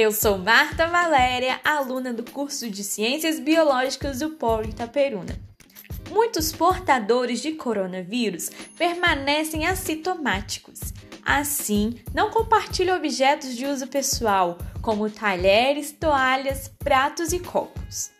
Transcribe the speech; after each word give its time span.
Eu 0.00 0.12
sou 0.12 0.38
Marta 0.38 0.86
Valéria, 0.86 1.60
aluna 1.64 2.12
do 2.12 2.22
curso 2.22 2.70
de 2.70 2.84
Ciências 2.84 3.40
Biológicas 3.40 4.20
do 4.20 4.30
Polo 4.30 4.68
Itaperuna. 4.68 5.36
Muitos 6.08 6.52
portadores 6.52 7.42
de 7.42 7.54
coronavírus 7.54 8.48
permanecem 8.76 9.66
assintomáticos. 9.66 10.78
Assim, 11.24 11.96
não 12.14 12.30
compartilham 12.30 12.96
objetos 12.96 13.56
de 13.56 13.66
uso 13.66 13.88
pessoal, 13.88 14.56
como 14.80 15.10
talheres, 15.10 15.90
toalhas, 15.90 16.68
pratos 16.78 17.32
e 17.32 17.40
copos. 17.40 18.12